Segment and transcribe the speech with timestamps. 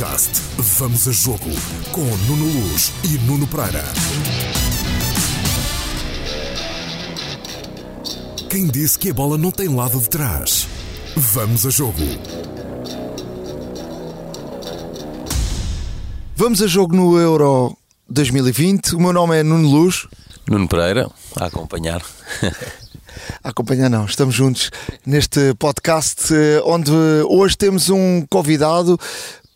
[0.00, 1.50] Podcast Vamos a Jogo
[1.92, 3.84] com Nuno Luz e Nuno Pereira.
[8.48, 10.66] Quem disse que a bola não tem lado de trás?
[11.14, 11.98] Vamos a Jogo.
[16.34, 17.76] Vamos a jogo no Euro
[18.08, 18.94] 2020.
[18.94, 20.08] O meu nome é Nuno Luz.
[20.48, 22.02] Nuno Pereira, a acompanhar.
[23.42, 24.70] A acompanhar, não, estamos juntos
[25.04, 26.92] neste podcast eh, onde
[27.28, 28.98] hoje temos um convidado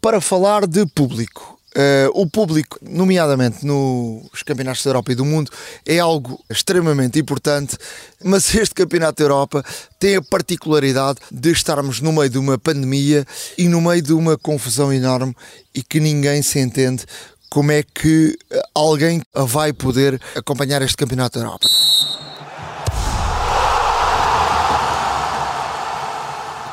[0.04, 1.58] para falar de público.
[1.74, 5.50] Uh, o público, nomeadamente nos campeonatos da Europa e do mundo,
[5.86, 7.78] é algo extremamente importante,
[8.22, 9.64] mas este campeonato da Europa
[9.98, 14.36] tem a particularidade de estarmos no meio de uma pandemia e no meio de uma
[14.36, 15.34] confusão enorme
[15.74, 17.06] e que ninguém se entende
[17.48, 18.36] como é que
[18.74, 21.66] alguém vai poder acompanhar este campeonato da Europa.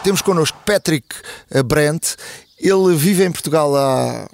[0.04, 1.16] Temos connosco Patrick
[1.52, 2.16] eh, Brent.
[2.62, 4.30] Ele vive em Portugal há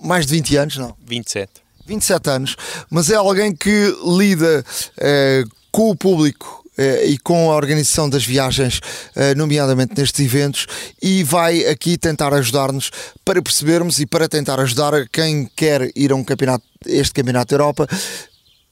[0.00, 0.94] mais de 20 anos, não?
[1.06, 1.50] 27.
[1.86, 2.56] 27 anos,
[2.90, 4.64] mas é alguém que lida
[4.98, 8.80] eh, com o público eh, e com a organização das viagens,
[9.14, 10.66] eh, nomeadamente nestes eventos,
[11.02, 12.90] e vai aqui tentar ajudar-nos
[13.24, 17.62] para percebermos e para tentar ajudar quem quer ir a um campeonato, este campeonato da
[17.62, 17.86] Europa,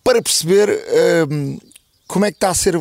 [0.02, 1.26] para perceber eh,
[2.08, 2.74] como é que está a ser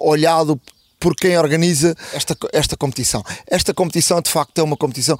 [0.00, 0.58] olhado
[0.98, 3.22] por quem organiza esta, esta competição.
[3.46, 5.18] Esta competição, de facto, é uma competição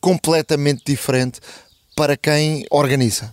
[0.00, 1.40] completamente diferente
[1.96, 3.32] para quem organiza.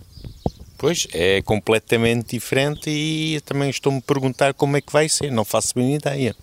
[0.78, 5.44] Pois, é completamente diferente e também estou-me a perguntar como é que vai ser, não
[5.44, 6.36] faço bem ideia.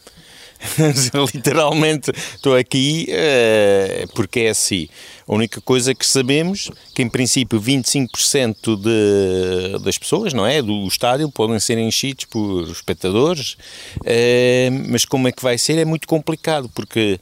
[1.33, 4.87] Literalmente estou aqui uh, porque é assim.
[5.27, 10.85] A única coisa que sabemos que em princípio 25% de, das pessoas, não é, do
[10.87, 13.53] estádio podem ser enchidos por espectadores,
[13.99, 17.19] uh, mas como é que vai ser é muito complicado porque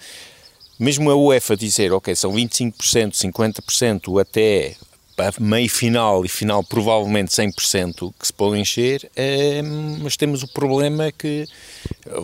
[0.81, 4.75] mesmo a UEFA dizer, ok, são 25%, 50% até
[5.39, 9.61] meio final e final provavelmente 100% que se pode encher, eh,
[10.01, 11.45] mas temos o problema que,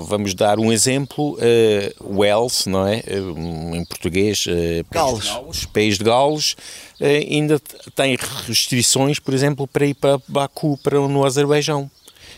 [0.07, 3.03] vamos dar um exemplo, eh, Wells, não é?
[3.05, 4.47] Eh, em português,
[4.89, 5.25] Gales.
[5.25, 6.55] Gales, País de Gales,
[6.99, 7.61] ainda
[7.95, 8.17] tem
[8.47, 11.91] restrições, por exemplo, para ir para Baku, para, no Azerbaijão.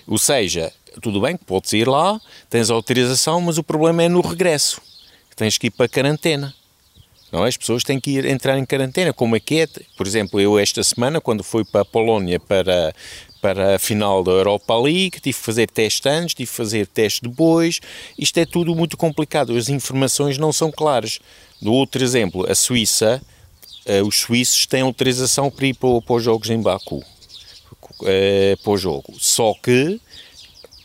[0.06, 2.20] Ou seja, tudo bem que podes ir lá,
[2.50, 4.89] tens autorização, mas o problema é no regresso.
[5.40, 6.54] Tens que ir para quarentena.
[7.32, 7.48] Não, é?
[7.48, 9.68] as pessoas têm que ir entrar em quarentena, como é que é?
[9.96, 12.94] Por exemplo, eu esta semana, quando fui para a Polónia para,
[13.42, 17.22] para a final da Europa League, tive que fazer teste antes, tive que fazer teste
[17.22, 17.80] depois,
[18.18, 21.22] isto é tudo muito complicado, as informações não são claras.
[21.62, 23.22] Do outro exemplo, a Suíça,
[23.86, 28.72] uh, os suíços têm autorização para ir para, para os jogos em Baku, uh, para
[28.74, 30.02] o jogo, só que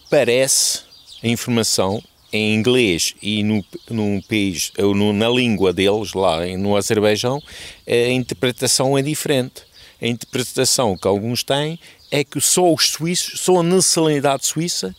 [0.09, 0.83] parece
[1.25, 2.01] a informação
[2.35, 7.41] em inglês e no, num país, no, na língua deles, lá no Azerbaijão,
[7.87, 9.63] a interpretação é diferente.
[10.03, 11.79] A interpretação que alguns têm
[12.11, 14.95] é que só os suíços, só a nacionalidade suíça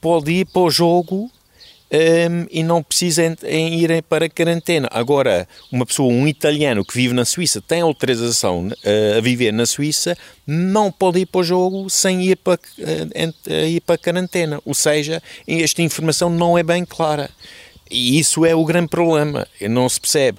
[0.00, 1.30] pode ir para o jogo
[1.90, 4.88] um, e não precisa em ir para a quarentena.
[4.92, 9.66] Agora, uma pessoa, um italiano que vive na Suíça, tem autorização uh, a viver na
[9.66, 14.60] Suíça, não pode ir para o jogo sem ir para, uh, ir para a quarentena.
[14.64, 17.28] Ou seja, esta informação não é bem clara.
[17.90, 19.46] E isso é o grande problema.
[19.68, 20.38] Não se percebe.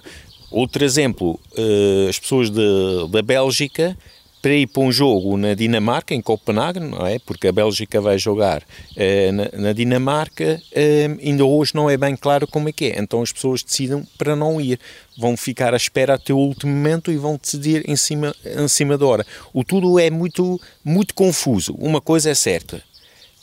[0.49, 3.97] Outro exemplo, uh, as pessoas de, da Bélgica
[4.41, 7.19] para ir para um jogo na Dinamarca, em Copenhague, não é?
[7.19, 8.63] Porque a Bélgica vai jogar
[8.95, 12.99] eh, na, na, Dinamarca, eh, ainda hoje não é bem claro como é que é.
[12.99, 14.79] Então as pessoas decidem para não ir.
[15.17, 18.97] Vão ficar à espera até o último momento e vão decidir em cima, em cima
[18.97, 19.25] da hora.
[19.53, 21.75] O tudo é muito, muito confuso.
[21.77, 22.81] Uma coisa é certa.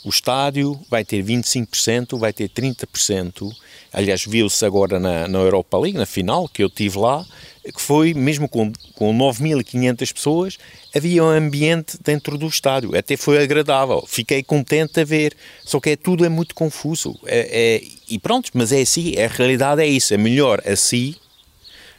[0.05, 3.53] O estádio vai ter 25%, vai ter 30%.
[3.93, 7.27] Aliás, viu-se agora na, na Europa League, na final, que eu tive lá,
[7.73, 10.59] que foi, mesmo com, com 9.500 pessoas,
[10.95, 12.97] havia um ambiente dentro do estádio.
[12.97, 14.05] Até foi agradável.
[14.06, 15.37] Fiquei contente a ver.
[15.65, 17.19] Só que é, tudo é muito confuso.
[17.27, 19.15] É, é, e pronto, mas é assim.
[19.19, 20.15] A realidade é isso.
[20.15, 21.15] É melhor assim,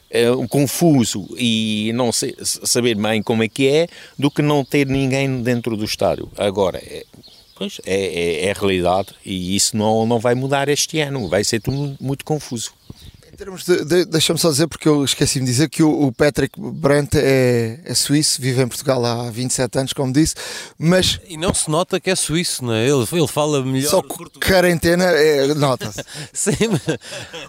[0.09, 3.87] é, confuso e não sei, saber bem como é que é,
[4.17, 6.29] do que não ter ninguém dentro do estádio.
[6.37, 7.05] Agora, é,
[7.55, 11.27] pois, é, é, é a realidade e isso não, não vai mudar este ano.
[11.27, 12.73] Vai ser tudo muito confuso
[13.39, 16.59] termos de, de deixa-me só dizer, porque eu esqueci-me de dizer que o, o Patrick
[16.59, 20.35] Brandt é, é, suíço, vive em Portugal há 27 anos, como disse,
[20.77, 21.21] mas.
[21.25, 22.85] E não se nota que é suíço, não é?
[22.85, 23.89] Ele, ele fala melhor.
[23.89, 26.03] Só quarentena, é, nota-se.
[26.33, 26.51] Sim,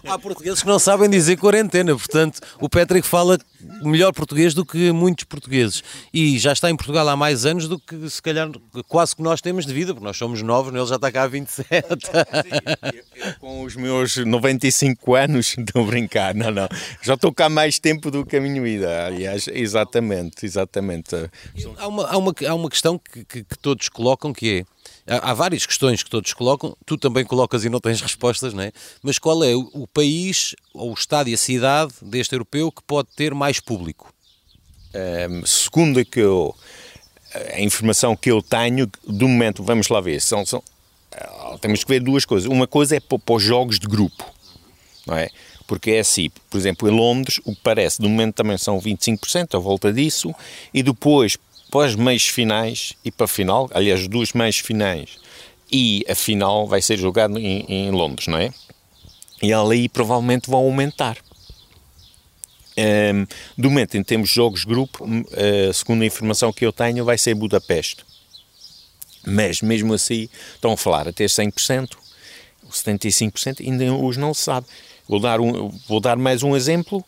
[0.07, 3.37] há portugueses que não sabem dizer quarentena, portanto, o Patrick fala
[3.81, 5.83] melhor português do que muitos portugueses.
[6.13, 8.49] E já está em Portugal há mais anos do que, se calhar,
[8.87, 11.27] quase que nós temos de vida, porque nós somos novos, ele já está cá há
[11.27, 11.87] 27.
[12.93, 16.67] eu, eu, com os meus 95 anos, a brincar, não, não.
[17.01, 21.15] Já estou cá mais tempo do que a minha vida, aliás, exatamente, exatamente.
[21.77, 24.80] Há uma, há uma, há uma questão que, que, que todos colocam que é.
[25.07, 28.63] Há, há várias questões que todos colocam, tu também colocas e não tens respostas, não
[28.63, 28.71] é?
[29.01, 32.81] Mas qual é o, o país, ou o estado e a cidade deste europeu que
[32.83, 34.13] pode ter mais público?
[34.93, 36.55] Um, segundo que eu,
[37.53, 40.61] a informação que eu tenho, do momento, vamos lá ver, são, são,
[41.13, 42.49] ah, temos que ver duas coisas.
[42.49, 44.25] Uma coisa é para, para os jogos de grupo,
[45.07, 45.29] não é?
[45.65, 49.55] Porque é assim, por exemplo, em Londres, o que parece, do momento também são 25%,
[49.55, 50.35] a volta disso,
[50.73, 51.37] e depois,
[51.71, 55.17] para as meias finais e para a final, aliás, duas meias finais
[55.71, 58.51] e a final vai ser jogado em, em Londres, não é?
[59.41, 61.17] E ali provavelmente vão aumentar.
[62.77, 63.25] Um,
[63.57, 67.17] do momento em termos de jogos grupo, uh, segundo a informação que eu tenho, vai
[67.17, 68.05] ser Budapeste.
[69.25, 71.91] Mas mesmo assim, estão a falar até 100%,
[72.69, 74.67] 75%, ainda hoje não se sabe.
[75.07, 77.03] Vou dar, um, vou dar mais um exemplo.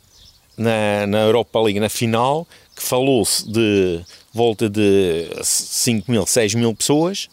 [0.55, 6.75] Na, na Europa League, na final, que falou-se de volta de 5 mil, 6 mil
[6.75, 7.29] pessoas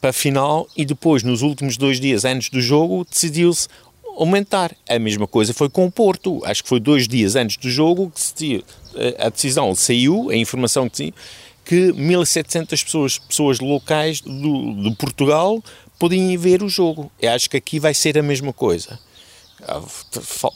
[0.00, 3.68] para a final e depois, nos últimos dois dias antes do jogo, decidiu-se
[4.16, 4.76] aumentar.
[4.88, 6.42] A mesma coisa foi com o Porto.
[6.44, 8.64] Acho que foi dois dias antes do jogo que
[9.18, 11.12] a decisão saiu, a informação que
[11.64, 15.62] que 1.700 pessoas, pessoas locais do, de Portugal
[15.98, 17.10] podiam ver o jogo.
[17.20, 18.98] Eu acho que aqui vai ser a mesma coisa.
[19.62, 19.80] Ah,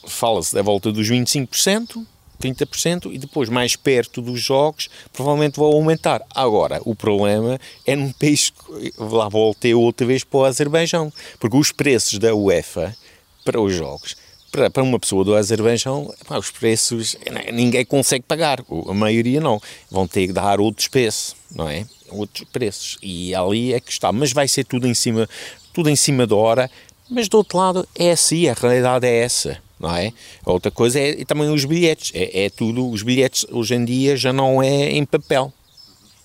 [0.07, 2.05] fala-se da volta dos 25%,
[2.39, 6.21] 30% e depois mais perto dos jogos provavelmente vão aumentar.
[6.33, 8.51] Agora, o problema é num país,
[8.97, 12.95] lá voltei outra vez para o Azerbaijão, porque os preços da UEFA
[13.43, 14.15] para os jogos
[14.51, 17.15] para, para uma pessoa do Azerbaijão, os preços
[17.53, 19.61] ninguém consegue pagar, a maioria não.
[19.89, 21.85] Vão ter que dar outros preços, não é?
[22.09, 22.97] Outros preços.
[23.01, 24.11] E ali é que está.
[24.11, 25.29] Mas vai ser tudo em cima,
[25.73, 26.71] tudo em cima da hora.
[27.09, 30.11] Mas do outro lado é assim, a realidade é essa, não é?
[30.45, 32.11] Outra coisa é também os bilhetes.
[32.13, 35.53] É, é tudo, os bilhetes hoje em dia já não é em papel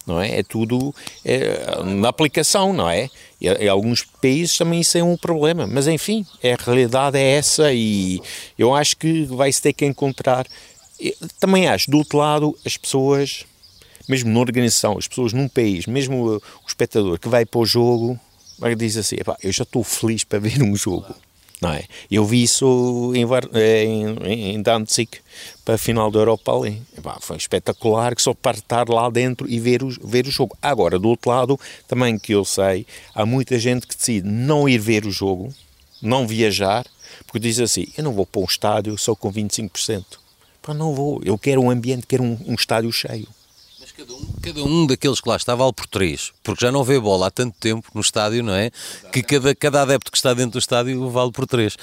[0.07, 0.41] não é?
[0.41, 3.09] É tudo é, na aplicação, não é?
[3.41, 7.37] E, em alguns países também isso é um problema, mas enfim, é, a realidade é
[7.37, 8.21] essa e
[8.59, 10.47] eu acho que vai-se ter que encontrar.
[11.41, 13.45] Também acho, do outro lado, as pessoas,
[14.09, 18.19] mesmo na organização, as pessoas num país, mesmo o, espectador que vai para o jogo,
[18.77, 21.15] dizer assim: eu já estou feliz para ver um jogo
[21.61, 21.85] não é?
[22.11, 23.25] Eu vi isso em,
[23.59, 25.09] em, em Danzig
[25.65, 26.83] para a final da Europa ali.
[27.21, 30.57] foi espetacular que só para estar lá dentro e ver o, ver o jogo.
[30.61, 31.59] Agora, do outro lado,
[31.89, 35.53] também que eu sei, há muita gente que decide não ir ver o jogo,
[36.03, 36.85] não viajar,
[37.27, 40.05] porque diz assim, eu não vou para um estádio só com 25%.
[40.61, 43.29] Pá, não vou, eu quero um ambiente, quero um, um estádio cheio.
[43.97, 46.99] Cada um, cada um daqueles que lá está vale por três, porque já não vê
[46.99, 48.73] bola há tanto tempo no estádio, não é?
[49.13, 51.77] Que cada, cada adepto que está dentro do estádio vale por três.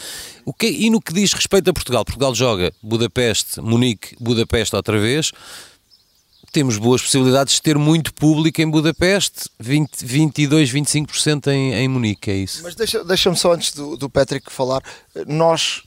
[0.43, 2.03] O que, e no que diz respeito a Portugal?
[2.03, 5.31] Portugal joga Budapeste, Munique, Budapeste outra vez.
[6.51, 12.29] Temos boas possibilidades de ter muito público em Budapeste, 20, 22, 25% em, em Munique,
[12.29, 12.61] é isso.
[12.61, 14.83] Mas deixa-me deixa só antes do, do Patrick falar,
[15.25, 15.83] nós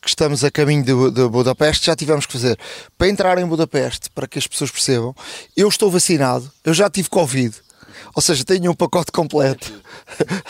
[0.00, 2.58] que estamos a caminho de, de, Budapeste, já tivemos que fazer
[2.96, 5.14] para entrar em Budapeste, para que as pessoas percebam,
[5.56, 7.54] eu estou vacinado, eu já tive Covid,
[8.14, 9.72] ou seja, tenho um pacote completo.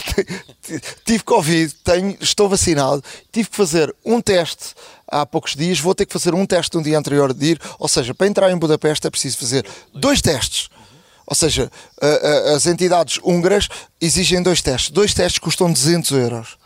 [1.04, 3.02] tive Covid, tenho, estou vacinado,
[3.32, 4.74] tive que fazer um teste
[5.06, 7.88] há poucos dias, vou ter que fazer um teste um dia anterior de ir, ou
[7.88, 10.68] seja, para entrar em Budapeste é preciso fazer dois testes.
[11.26, 11.70] Ou seja,
[12.54, 13.68] as entidades húngaras
[14.00, 14.90] exigem dois testes.
[14.90, 16.56] Dois testes custam 200 euros.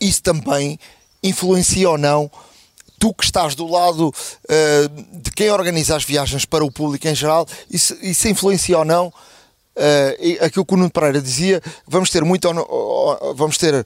[0.00, 0.76] Isso também
[1.24, 2.30] influencia ou não
[3.04, 7.14] tu que estás do lado uh, de quem organiza as viagens para o público em
[7.14, 9.08] geral, isso, isso influencia ou não?
[9.76, 12.48] Uh, aquilo que o Nuno Pereira dizia, vamos ter muito,
[13.34, 13.84] vamos ter eh,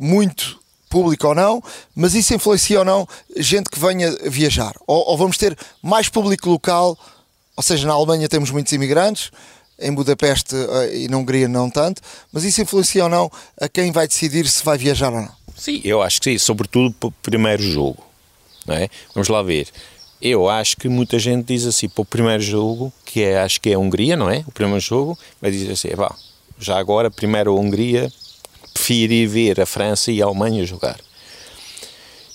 [0.00, 1.62] muito público ou não,
[1.94, 4.72] mas isso influencia ou não gente que venha viajar?
[4.86, 6.96] Ou, ou vamos ter mais público local,
[7.56, 9.30] ou seja, na Alemanha temos muitos imigrantes,
[9.80, 10.54] em Budapeste
[10.92, 12.02] e na Hungria não tanto,
[12.32, 15.39] mas isso influencia ou não a quem vai decidir se vai viajar ou não?
[15.60, 18.02] Sim, eu acho que sim, sobretudo para o primeiro jogo.
[18.66, 18.88] Não é?
[19.14, 19.68] Vamos lá ver.
[20.20, 23.68] Eu acho que muita gente diz assim, para o primeiro jogo, que é, acho que
[23.68, 24.42] é a Hungria, não é?
[24.46, 26.14] O primeiro jogo, vai dizer assim, vá,
[26.58, 28.10] já agora, primeiro a Hungria,
[28.72, 30.98] prefiro ir ver a França e a Alemanha jogar.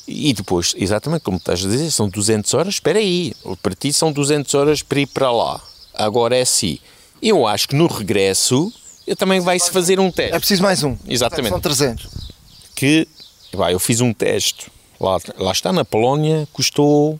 [0.08, 4.12] E depois, exatamente como estás a dizer, são 200 horas, espera aí, para ti são
[4.12, 5.60] 200 horas para ir para lá.
[5.96, 6.78] Agora é assim,
[7.24, 8.72] eu acho que no regresso,
[9.08, 10.36] eu também vai-se fazer um teste.
[10.36, 10.96] É preciso mais um.
[11.08, 11.50] Exatamente.
[11.50, 12.36] São 300
[12.76, 13.08] que
[13.56, 14.68] vai, eu fiz um teste
[15.00, 17.20] lá, lá está na Polónia, custou uh,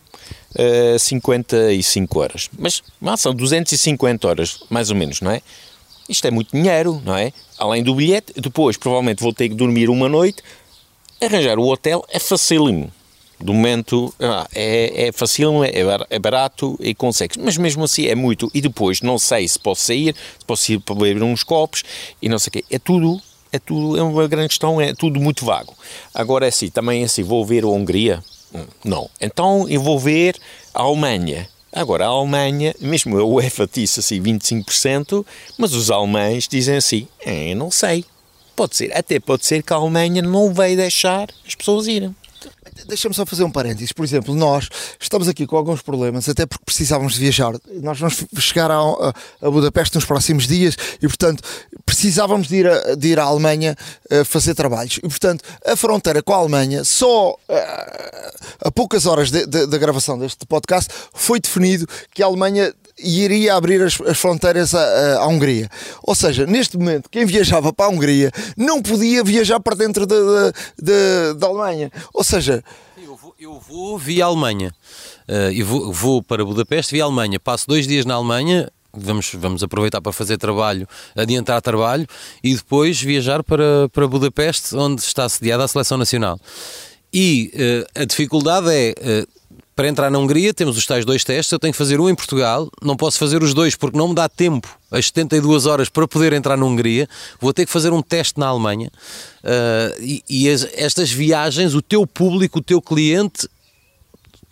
[0.56, 5.42] eh, 55 horas, mas, mas são 250 horas, mais ou menos, não é?
[6.08, 7.34] Isto é muito dinheiro, não é?
[7.58, 10.44] Além do bilhete, depois provavelmente vou ter que dormir uma noite,
[11.22, 12.92] arranjar o hotel é facílimo,
[13.40, 15.72] Do momento ah, é, é fácil, é,
[16.10, 17.40] é barato e consegue.
[17.40, 18.50] Mas mesmo assim é muito.
[18.54, 21.84] E depois não sei se posso sair, se posso ir para beber uns copos
[22.22, 22.66] e não sei o quê.
[22.70, 23.22] É tudo,
[23.56, 25.74] é tudo, é uma grande questão, é tudo muito vago.
[26.14, 28.24] Agora é assim, também é assim, vou ver a Hungria?
[28.54, 29.10] Hum, não.
[29.20, 30.36] Então eu vou ver
[30.74, 31.48] a Alemanha.
[31.72, 35.26] Agora, a Alemanha, mesmo a UEFA disse assim 25%,
[35.58, 38.06] mas os alemães dizem assim, é, não sei.
[38.56, 42.16] Pode ser, até pode ser que a Alemanha não vai deixar as pessoas irem.
[42.88, 43.92] Deixa-me só fazer um parênteses.
[43.92, 47.54] Por exemplo, nós estamos aqui com alguns problemas, até porque precisávamos de viajar.
[47.82, 48.80] Nós vamos chegar a,
[49.42, 51.44] a, Budapeste nos próximos dias e, portanto,
[51.86, 53.76] precisávamos de ir, a, de ir à Alemanha
[54.10, 54.98] a eh, fazer trabalhos.
[54.98, 58.34] E, portanto, a fronteira com a Alemanha, só a, eh,
[58.66, 63.82] a poucas horas da gravação deste podcast, foi definido que a Alemanha e iria abrir
[63.82, 65.70] as, as fronteiras à, à, Hungria.
[66.04, 70.16] Ou seja, neste momento, quem viajava para a Hungria não podia viajar para dentro da,
[71.38, 71.92] da, Alemanha.
[72.14, 72.64] Ou seja.
[72.98, 74.74] Eu vou, eu vou via Alemanha.
[75.28, 77.40] Uh, eu vou, vou para Budapeste via Alemanha.
[77.40, 78.70] Passo dois dias na Alemanha.
[78.98, 80.88] Vamos, vamos aproveitar para fazer trabalho,
[81.18, 82.08] adiantar trabalho
[82.42, 86.40] e depois viajar para, para Budapeste, onde está sediada a Seleção Nacional.
[87.14, 88.94] E uh, a dificuldade é.
[88.98, 89.35] Uh,
[89.76, 92.16] para entrar na Hungria temos os tais dois testes, eu tenho que fazer um em
[92.16, 96.08] Portugal, não posso fazer os dois porque não me dá tempo, as 72 horas para
[96.08, 98.90] poder entrar na Hungria, vou ter que fazer um teste na Alemanha.
[99.44, 103.48] Uh, e, e as, estas viagens, o teu público, o teu cliente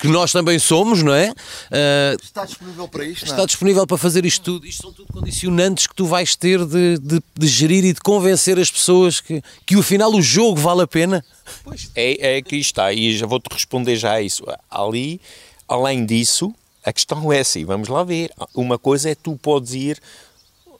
[0.03, 1.29] que nós também somos, não é?
[1.31, 3.23] Uh, está disponível para isto?
[3.23, 3.45] Está não?
[3.45, 4.67] disponível para fazer isto tudo.
[4.67, 8.59] Isto são tudo condicionantes que tu vais ter de, de, de, gerir e de convencer
[8.59, 11.23] as pessoas que, que afinal o jogo vale a pena.
[11.63, 14.43] Pois, é, é que está, e já vou-te responder já a isso.
[14.69, 15.21] Ali,
[15.69, 18.29] além disso, a questão é assim, vamos lá ver.
[18.53, 20.01] Uma coisa é tu podes ir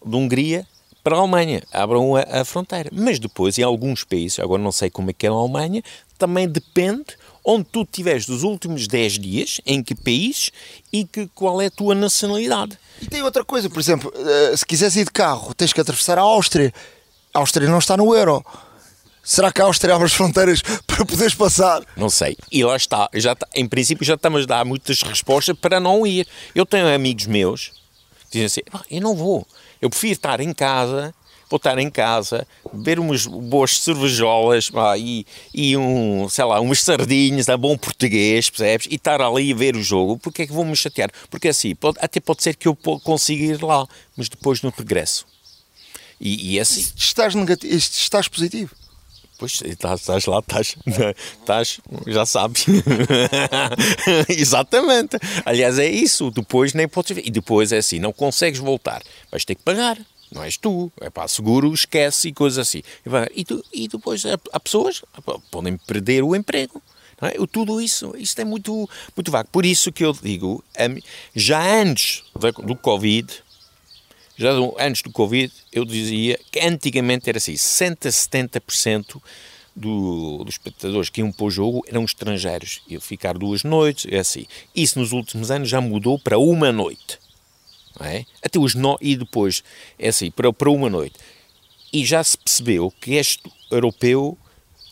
[0.06, 0.68] de Hungria
[1.02, 2.90] para a Alemanha, abram a, a, fronteira.
[2.92, 5.82] Mas depois, em alguns países, agora não sei como é que é na Alemanha,
[6.18, 10.52] também depende onde tu estiveres dos últimos 10 dias, em que país
[10.92, 12.78] e que, qual é a tua nacionalidade.
[13.02, 16.18] E tem outra coisa, por exemplo, eh, se quiseres ir de carro, tens que atravessar
[16.18, 16.74] a Áustria.
[17.34, 18.46] A Áustria não está no euro.
[19.24, 21.82] Será que a Áustria abre as fronteiras para poderes passar?
[21.96, 22.38] Não sei.
[22.52, 23.10] E lá está.
[23.14, 23.48] Já está.
[23.56, 26.28] Em princípio já estamos a dar muitas respostas para não ir.
[26.54, 27.72] Eu tenho amigos meus
[28.30, 29.48] que dizem assim, eu não vou.
[29.82, 31.14] Eu prefiro estar em casa
[31.50, 36.82] vou estar em casa, beber umas boas cervejolas pá, e, e um, sei lá, umas
[36.82, 38.88] sardinhas a bom português, percebes?
[38.90, 41.10] E estar ali a ver o jogo, porque é que vou me chatear?
[41.30, 45.26] Porque assim, pode, até pode ser que eu consiga ir lá, mas depois no regresso.
[46.20, 46.88] E, e é assim.
[46.96, 48.74] Estás negativo, estás positivo.
[49.38, 50.76] Pois, estás, estás lá, estás,
[51.40, 52.66] estás, já sabes.
[54.30, 55.18] Exatamente.
[55.44, 56.32] Aliás, é isso.
[56.32, 57.28] Depois nem podes ver.
[57.28, 59.02] E depois é assim, não consegues voltar.
[59.30, 59.98] Vais ter que pagar
[60.34, 62.82] não és tu, é pá, seguro, esquece e coisas assim.
[63.36, 65.04] E, tu, e depois há pessoas
[65.52, 66.82] podem perder o emprego.
[67.22, 67.34] Não é?
[67.52, 69.50] Tudo isso, isso é muito, muito vago.
[69.52, 70.64] Por isso que eu digo,
[71.36, 72.24] já antes
[72.64, 73.32] do Covid,
[74.36, 79.22] já antes do Covid, eu dizia que antigamente era assim, 60, 70%
[79.76, 82.82] do, dos espectadores que iam para o jogo eram estrangeiros.
[82.88, 84.46] Iam ficar duas noites, é assim.
[84.76, 87.23] Isso nos últimos anos já mudou para uma noite
[88.00, 88.26] é?
[88.42, 88.98] até os no...
[89.02, 89.64] e depois,
[90.00, 91.16] é assim, para, para uma noite.
[91.92, 94.38] E já se percebeu que este europeu,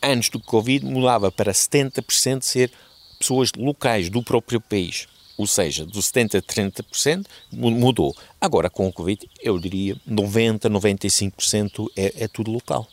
[0.03, 2.71] antes do Covid, mudava para 70% ser
[3.17, 5.07] pessoas locais do próprio país.
[5.37, 8.15] Ou seja, do 70% a 30% mudou.
[8.39, 12.87] Agora, com o Covid, eu diria 90%, 95% é, é tudo local.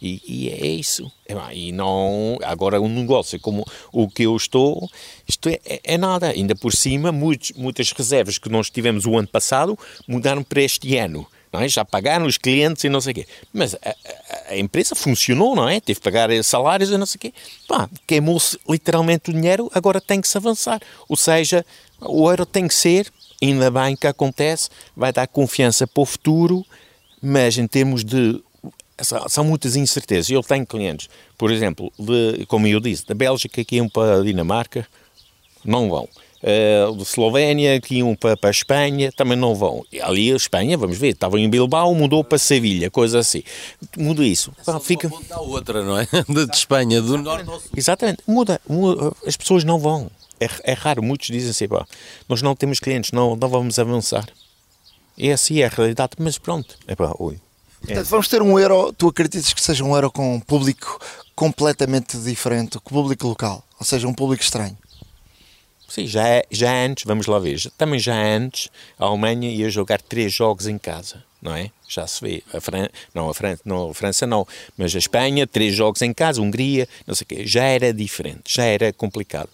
[0.00, 1.10] E, e, é isso.
[1.52, 4.88] E não, agora um negócio como o que eu estou,
[5.26, 6.30] isto é, é, é nada.
[6.30, 10.96] Ainda por cima, muitos, muitas reservas que nós tivemos o ano passado mudaram para este
[10.96, 11.26] ano.
[11.52, 11.68] Não é?
[11.68, 13.26] Já pagaram os clientes e não sei o quê.
[13.52, 13.96] Mas a,
[14.50, 15.80] a, empresa funcionou, não é?
[15.80, 17.32] Teve que pagar salários e não sei o quê.
[18.06, 20.80] Queimou-se literalmente o dinheiro, agora tem que se avançar.
[21.08, 21.64] Ou seja,
[22.00, 23.10] o euro tem que ser,
[23.42, 26.64] ainda bem que acontece, vai dar confiança para o futuro,
[27.20, 28.42] mas em termos de
[29.02, 30.30] são muitas incertezas.
[30.30, 34.22] Eu tenho clientes, por exemplo, de, como eu disse, da Bélgica que iam para a
[34.22, 34.86] Dinamarca,
[35.64, 36.08] não vão.
[36.40, 39.84] Uh, de Eslovénia que iam para, para a Espanha, também não vão.
[39.92, 43.42] E ali a Espanha, vamos ver, estavam em Bilbao, mudou para Sevilha, coisa assim.
[43.96, 44.52] Muda isso.
[44.60, 45.10] É só fica...
[45.30, 46.06] a outra, não é?
[46.28, 47.70] De Espanha, do norte ao sul.
[47.76, 50.08] Exatamente, muda, muda, as pessoas não vão.
[50.40, 51.84] É, é raro, muitos dizem assim, pá,
[52.28, 54.28] nós não temos clientes, não, não vamos avançar.
[55.16, 57.36] E assim é a realidade, mas pronto, é pá, oi.
[57.80, 61.00] Portanto, vamos ter um euro, tu acreditas que seja um euro com um público
[61.34, 64.76] completamente diferente, com o público local, ou seja, um público estranho?
[65.88, 68.68] Sim, já, é, já antes, vamos lá ver, também já antes,
[68.98, 71.24] a Alemanha ia jogar três jogos em casa.
[71.40, 71.70] não é?
[71.88, 72.42] Já se vê.
[72.52, 72.88] A Fran...
[73.14, 76.86] não, a França, não, a França não, mas a Espanha, três jogos em casa, Hungria,
[77.06, 79.48] não sei o quê, já era diferente, já era complicado.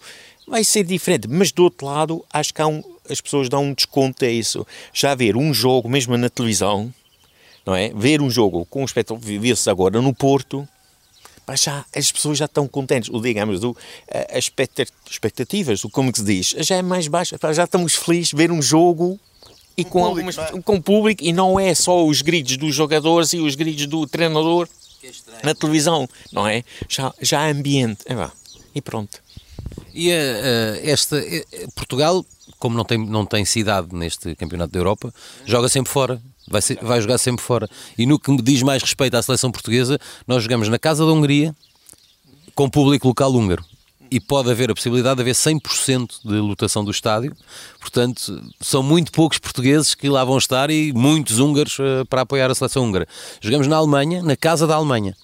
[0.47, 4.25] Vai ser diferente, mas do outro lado, acho que um, as pessoas dão um desconto
[4.25, 4.65] a isso.
[4.93, 6.93] Já ver um jogo, mesmo na televisão,
[7.65, 7.89] não é?
[7.93, 10.67] Ver um jogo com um espetáculo, vê-se agora no Porto,
[11.47, 13.75] mas já, as pessoas já estão contentes, o, digamos, do,
[14.31, 14.51] as
[15.09, 18.51] expectativas, o como que se diz, já é mais baixo, já estamos felizes de ver
[18.51, 19.19] um jogo
[19.77, 20.61] e com, com público, algumas, é?
[20.61, 24.67] com público, e não é só os gritos dos jogadores e os gritos do treinador
[25.43, 26.63] na televisão, não é?
[26.89, 28.15] Já, já há ambiente, é
[28.73, 29.21] e pronto.
[29.93, 30.13] E uh,
[30.83, 32.25] esta, uh, Portugal,
[32.57, 35.13] como não tem, não tem cidade neste Campeonato da Europa,
[35.45, 36.21] joga sempre fora.
[36.47, 37.67] Vai, ser, vai jogar sempre fora.
[37.97, 41.11] E no que me diz mais respeito à seleção portuguesa, nós jogamos na Casa da
[41.11, 41.55] Hungria
[42.53, 43.63] com público local húngaro
[44.09, 47.35] e pode haver a possibilidade de haver 100% de lotação do estádio.
[47.79, 52.49] Portanto, são muito poucos portugueses que lá vão estar e muitos húngaros uh, para apoiar
[52.49, 53.07] a seleção húngara.
[53.41, 55.15] Jogamos na Alemanha, na casa da Alemanha.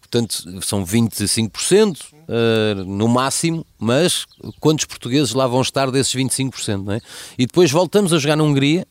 [0.00, 4.26] Portanto, são 25% uh, eh, no máximo, mas
[4.58, 6.84] quantos portugueses lá vão estar desses 25%?
[6.84, 7.00] Não é?
[7.38, 8.84] E depois voltamos a jogar na Hungria,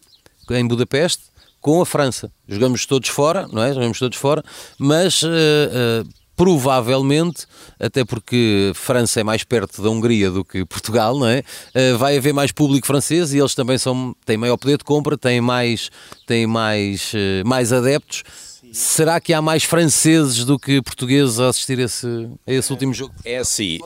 [0.50, 1.24] em Budapeste,
[1.62, 2.32] com a França.
[2.48, 3.74] Jogamos todos fora, não é?
[3.74, 4.44] Jogamos todos fora,
[4.78, 7.46] mas uh, uh, provavelmente,
[7.80, 11.44] até porque França é mais perto da Hungria do que Portugal, não é?
[11.76, 15.18] Uh, vai haver mais público francês e eles também são, têm maior poder de compra,
[15.18, 15.90] têm mais,
[16.26, 17.14] têm mais,
[17.46, 18.24] mais adeptos.
[18.72, 22.08] Será que há mais franceses do que portugueses a assistir esse,
[22.46, 23.14] a esse último jogo?
[23.26, 23.80] É assim.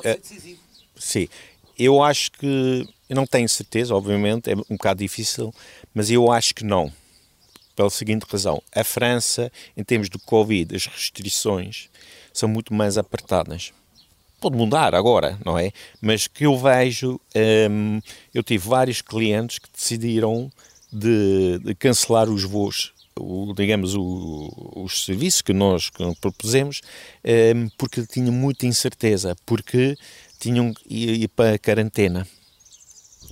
[0.95, 1.27] Sim.
[1.77, 2.85] Eu acho que.
[3.09, 5.53] Eu não tenho certeza, obviamente, é um bocado difícil,
[5.93, 6.91] mas eu acho que não.
[7.75, 11.89] Pela seguinte razão: a França, em termos de Covid, as restrições
[12.33, 13.71] são muito mais apertadas.
[14.39, 15.71] Pode mudar agora, não é?
[16.01, 17.19] Mas que eu vejo,
[17.69, 18.01] hum,
[18.33, 20.51] eu tive vários clientes que decidiram
[20.91, 25.89] de, de cancelar os voos o, digamos, o, os serviços que nós
[26.19, 26.81] propusemos,
[27.55, 29.95] hum, porque tinham muita incerteza, porque
[30.39, 32.27] tinham ir para a quarentena.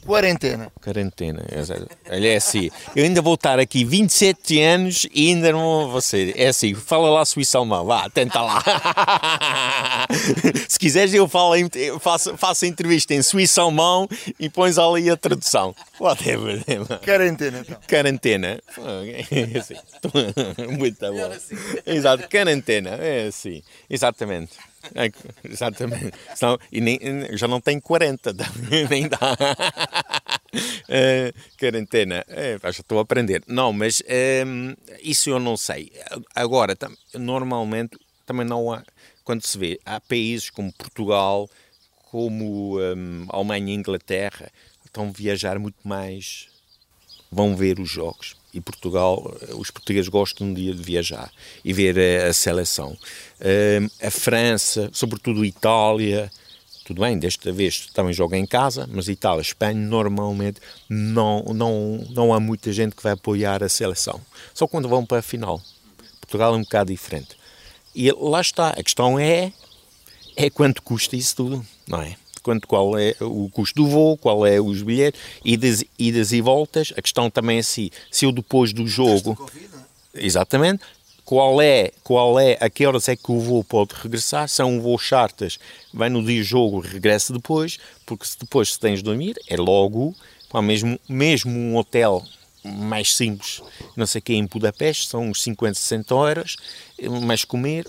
[0.06, 0.72] Quarentena.
[0.82, 1.44] Quarentena,
[2.10, 2.70] Olha, é assim.
[2.96, 6.34] Eu ainda vou estar aqui 27 anos e ainda não vou ser.
[6.38, 8.64] É assim, fala lá Suíça Alemã, vá, tenta lá.
[10.68, 11.54] Se quiseres, eu falo,
[12.00, 14.08] faço, faço a entrevista em Suíça Alemão
[14.40, 15.76] e pões ali a tradução.
[16.00, 16.64] Whatever.
[17.04, 17.78] Quarentena, então.
[17.88, 18.60] Quarentena.
[19.32, 19.76] É assim.
[20.78, 21.32] Muito bom.
[21.86, 22.92] Exato, quarentena.
[22.92, 23.62] É assim.
[23.90, 24.71] Exatamente.
[24.96, 25.12] É,
[25.44, 26.12] exatamente.
[26.36, 27.00] Senão, e nem,
[27.34, 28.36] já não tem 40,
[28.90, 29.18] nem dá.
[30.88, 32.26] É, quarentena.
[32.28, 33.44] É, já estou a aprender.
[33.48, 34.44] Não, mas é,
[35.02, 35.92] isso eu não sei.
[36.36, 38.84] Agora, tam, normalmente, também não há.
[39.24, 41.50] Quando se vê, há países como Portugal,
[42.10, 44.52] como um, Alemanha e Inglaterra,
[44.86, 46.50] estão a viajar muito mais,
[47.32, 51.32] vão ver os jogos e Portugal, eh, os portugueses gostam de viajar
[51.64, 52.98] e ver a, a seleção.
[53.40, 56.32] Uh, a França, sobretudo a Itália,
[56.84, 60.60] tudo bem, desta vez também joga em casa, mas Itália, Espanha, normalmente
[60.90, 64.20] não, não, não há muita gente que vai apoiar a seleção.
[64.54, 65.62] Só quando vão para a final.
[66.20, 67.38] Portugal é um bocado diferente.
[67.96, 69.54] E lá está, a questão é,
[70.36, 72.16] é quanto custa isso tudo, não é?
[72.44, 76.94] Quanto, qual é o custo do voo, qual é os bilhetes, idas, idas e voltas.
[76.98, 79.38] A questão também é assim, se eu depois do jogo...
[80.14, 80.26] É?
[80.26, 80.84] Exatamente.
[81.24, 84.50] Qual é, qual é, a que horas é que o voo pode regressar?
[84.50, 85.58] Se é um voo chartas,
[85.94, 90.14] vai no dia jogo, regressa depois, porque se depois se tens de dormir, é logo,
[90.62, 92.22] mesmo, mesmo um hotel
[92.64, 93.62] mais simples,
[93.96, 96.56] não sei o que, em Budapeste, são uns 50, 60 horas,
[97.24, 97.86] mais comer,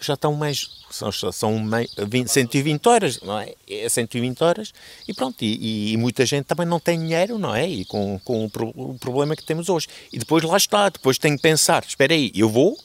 [0.00, 3.54] já estão mais, são, são 20, 120 horas, não é?
[3.68, 4.74] É 120 horas
[5.08, 7.66] e pronto, e, e, muita gente também não tem dinheiro, não é?
[7.66, 9.88] E com, com o, o, problema que temos hoje.
[10.12, 12.78] E depois lá está, depois tenho que pensar, espera aí, eu vou,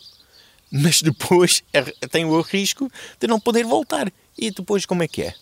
[0.72, 1.62] mas depois
[2.10, 4.12] tenho o risco de não poder voltar.
[4.38, 5.34] E depois como é que é?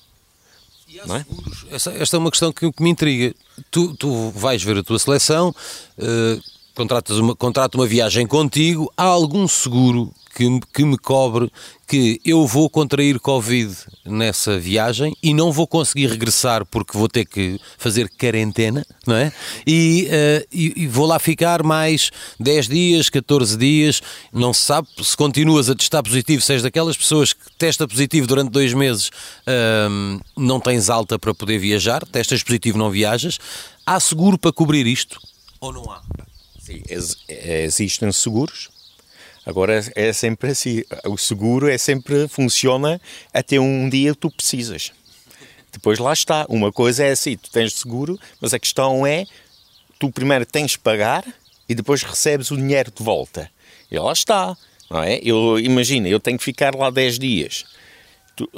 [1.05, 1.25] Não é?
[1.71, 3.33] Essa, esta é uma questão que, que me intriga.
[3.71, 6.41] Tu, tu, vais ver a tua seleção, uh,
[6.73, 11.49] contratas uma, contrata uma viagem contigo, há algum seguro que, que me cobre
[11.87, 13.73] que eu vou contrair Covid
[14.05, 19.31] nessa viagem e não vou conseguir regressar porque vou ter que fazer quarentena, não é?
[19.65, 24.01] E, uh, e, e, vou lá ficar mais 10 dias, 14 dias,
[24.33, 28.27] não se sabe se continuas a testar positivo, se és daquelas pessoas que testa positivo
[28.27, 33.39] durante dois meses, uh, não tens alta para poder viajar, testas positivo, não viajas.
[33.85, 35.17] Há seguro para cobrir isto
[35.61, 36.01] ou não há?
[36.59, 36.81] Sim,
[37.29, 38.74] existem seguros
[39.45, 42.99] Agora é sempre assim, o seguro é sempre funciona
[43.33, 44.91] até um dia que tu precisas.
[45.71, 46.45] Depois lá está.
[46.49, 49.25] Uma coisa é assim, tu tens seguro, mas a questão é,
[49.99, 51.23] tu primeiro tens de pagar
[51.67, 53.51] e depois recebes o dinheiro de volta.
[53.91, 54.57] E lá está,
[54.89, 55.19] não é?
[55.21, 57.65] Eu, imagina, eu tenho que ficar lá 10 dias.
[58.35, 58.49] Tu,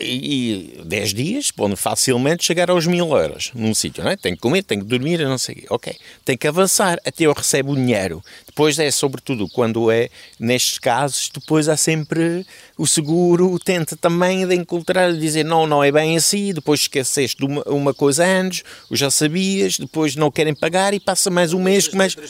[0.00, 4.16] e 10 dias pode facilmente chegar aos mil euros num sítio, não é?
[4.16, 5.66] Tem que comer, tem que dormir, não sei o quê.
[5.70, 8.22] Ok, tem que avançar até eu recebo o dinheiro.
[8.46, 10.08] Depois é, sobretudo, quando é
[10.38, 15.90] nestes casos, depois há sempre o seguro, tenta também de encontrar, dizer não, não é
[15.90, 20.94] bem assim, depois esqueceste uma, uma coisa antes, ou já sabias, depois não querem pagar
[20.94, 22.16] e passa mais um mês, mais...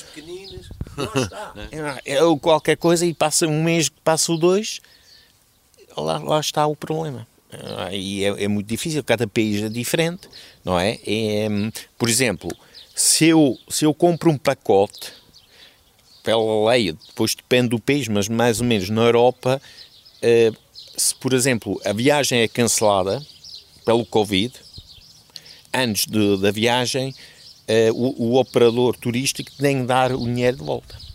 [2.04, 4.81] É, é, qualquer coisa e passa um mês, passa o dois,
[5.96, 7.24] lá, lá está o problema.
[7.92, 10.28] E é, é, muito difícil, cada país é diferente,
[10.64, 10.98] não é?
[11.06, 11.48] é?
[11.96, 12.50] Por exemplo,
[12.94, 15.12] se eu, se eu compro um pacote,
[16.22, 19.62] pela lei, depois depende do país, mas mais ou menos na Europa,
[20.20, 20.52] eh,
[20.94, 23.24] se por exemplo a viagem é cancelada
[23.87, 24.52] pelo Covid,
[25.72, 27.14] antes de, da viagem,
[27.66, 31.07] eh, o, o operador turístico tem que dar o dinheiro de volta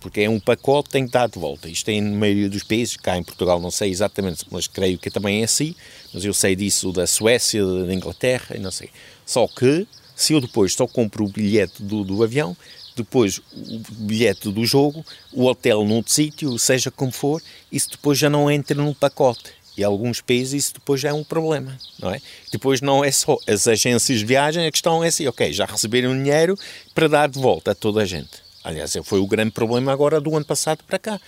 [0.00, 1.68] porque é um pacote tem que dar de volta.
[1.68, 5.10] Isto tem na maioria dos países, cá em Portugal não sei exatamente, mas creio que
[5.10, 5.74] também é assim,
[6.12, 8.90] mas eu sei disso da Suécia, da Inglaterra, não sei.
[9.26, 12.56] Só que, se eu depois só compro o bilhete do, do avião,
[12.96, 18.28] depois o bilhete do jogo, o hotel num sítio, seja como for, isso depois já
[18.28, 19.58] não entra no pacote.
[19.76, 22.20] E alguns países isso depois já é um problema, não é?
[22.50, 26.20] Depois não é só as agências de viagem, a questão é assim, ok, já receberam
[26.20, 26.58] dinheiro
[26.92, 28.47] para dar de volta a toda a gente.
[28.68, 31.18] Aliás, foi o grande problema agora do ano passado para cá.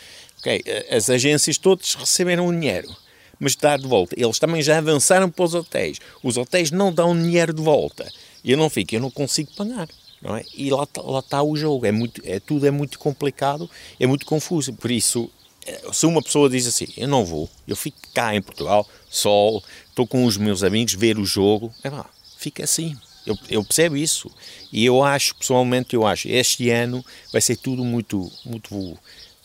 [0.40, 2.94] Okay, as agências todas receberam o dinheiro,
[3.38, 4.14] mas dar de volta.
[4.14, 5.98] Eles também já avançaram para os hotéis.
[6.22, 8.06] Os hotéis não dão dinheiro de volta.
[8.44, 9.88] E eu não fico, eu não consigo pagar.
[10.20, 10.44] Não é?
[10.54, 11.86] E lá, tá, lá está o jogo.
[11.86, 14.74] É muito, é, tudo é muito complicado, é muito confuso.
[14.74, 15.30] Por isso,
[15.66, 19.64] eh, se uma pessoa diz assim, eu não vou, eu fico cá em Portugal, sol,
[19.88, 22.04] estou com os meus amigos, ver o jogo, é pá,
[22.36, 22.94] fica assim.
[23.26, 24.30] Eu, eu, percebo isso.
[24.72, 28.96] E eu acho, pessoalmente, eu acho, este ano vai ser tudo muito, muito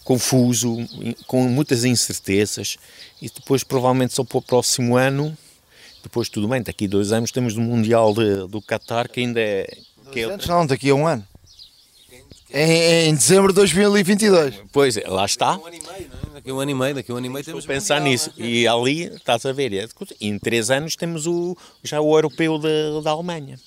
[0.04, 0.78] confuso,
[1.28, 2.78] com muitas incertezas.
[3.22, 5.36] E depois, provavelmente, só para o próximo ano,
[6.04, 9.40] depois tudo bem, daqui a dois anos temos o Mundial de, do Qatar, que ainda
[9.40, 9.78] é...
[10.12, 10.38] Que é...
[10.48, 11.28] Não, daqui a um ano.
[12.58, 14.62] Em, em dezembro de 2022.
[14.72, 15.58] Pois, lá está.
[15.58, 16.34] Um ano e meio, não é?
[16.36, 18.12] Daqui a um ano e meio, daqui a um ano e meio temos pensar mundial,
[18.14, 18.32] nisso.
[18.38, 18.44] É?
[18.46, 19.86] E ali, estás a ver, é,
[20.22, 23.60] em três anos temos o, já o europeu de, da Alemanha.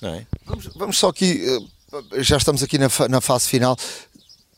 [0.00, 0.26] Não é?
[0.46, 3.76] vamos, vamos só aqui, eh, já estamos aqui na, na fase final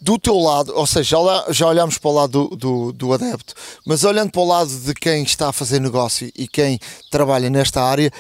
[0.01, 3.53] do teu lado, ou seja, já, já olhamos para o lado do, do, do, adepto,
[3.85, 6.79] mas olhando para o lado de quem está a fazer negócio e quem
[7.11, 8.13] trabalha nesta área,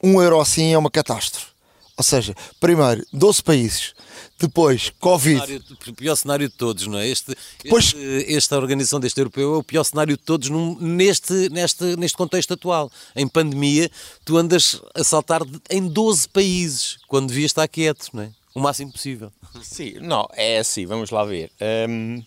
[0.00, 1.48] um euro assim é uma catástrofe.
[1.96, 3.94] Ou seja, primeiro, 12 países,
[4.46, 5.40] depois, Covid.
[5.40, 7.08] O, cenário, o pior cenário de todos, não é?
[7.08, 7.36] Este,
[7.68, 7.86] pois...
[7.86, 12.16] este, esta organização deste europeu é o pior cenário de todos num, neste, neste, neste
[12.16, 12.90] contexto atual.
[13.14, 13.90] Em pandemia,
[14.24, 18.30] tu andas a saltar em 12 países, quando devias estar quieto, não é?
[18.54, 19.32] O máximo possível.
[19.62, 21.50] Sim, não, é assim, vamos lá ver.
[21.88, 22.22] Um...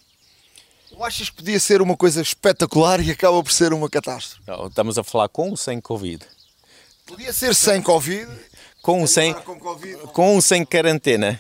[1.02, 4.42] achas que podia ser uma coisa espetacular e acaba por ser uma catástrofe?
[4.48, 6.24] Não, estamos a falar com ou sem Covid?
[7.06, 8.30] Podia ser sem Covid.
[8.82, 9.98] Com ou sem, com, COVID.
[10.14, 11.40] com ou sem quarentena?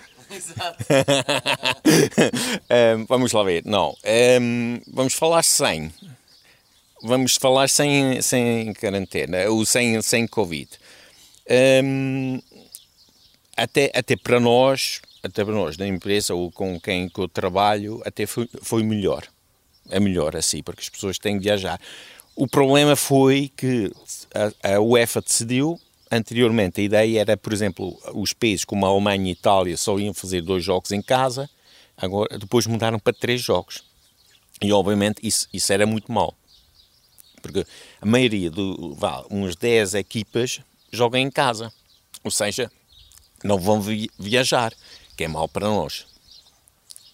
[2.98, 3.64] Um, vamos lá ver.
[3.66, 3.96] Não.
[4.42, 5.92] Um, vamos falar sem.
[7.02, 10.70] Vamos falar sem, sem quarentena, ou sem, sem Covid.
[11.84, 12.42] Um,
[13.58, 18.02] até, até para nós, até para nós, na empresa ou com quem que eu trabalho,
[18.06, 19.28] até foi, foi melhor.
[19.90, 21.80] É melhor assim, porque as pessoas têm de viajar.
[22.36, 23.92] O problema foi que
[24.34, 25.80] a, a UEFA decidiu
[26.16, 29.98] Anteriormente, a ideia era, por exemplo, os países como a Alemanha e a Itália só
[29.98, 31.50] iam fazer dois jogos em casa,
[31.98, 33.84] agora depois mudaram para três jogos.
[34.62, 36.36] E, obviamente, isso, isso era muito mal.
[37.42, 37.66] Porque
[38.00, 41.74] a maioria, do, vá, uns 10 equipas jogam em casa.
[42.24, 42.72] Ou seja,
[43.44, 44.72] não vão vi viajar,
[45.18, 46.06] que é mal para nós.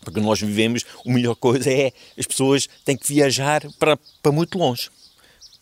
[0.02, 4.58] Porque nós vivemos, a melhor coisa é as pessoas têm que viajar para, para muito
[4.58, 4.90] longe.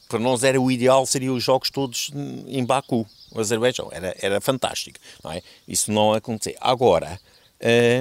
[0.08, 2.12] Para nós era o ideal, seriam os jogos todos
[2.48, 3.89] em Baku o Azerbaijão.
[3.91, 5.41] Era, era fantástico, não é?
[5.67, 6.56] Isso não aconteceu.
[6.60, 7.20] Agora,